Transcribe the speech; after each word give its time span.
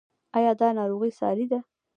ایا 0.37 0.51
دا 0.59 0.67
ناروغي 0.77 1.11
ساری 1.19 1.45
ده؟ 1.51 1.59